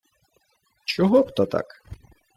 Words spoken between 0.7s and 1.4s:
—Чого б